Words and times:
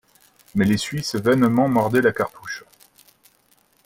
Mais 0.55 0.65
les 0.65 0.77
Suisses 0.77 1.13
vainement 1.13 1.67
mordaient 1.69 2.01
la 2.01 2.11
cartouche. 2.11 2.63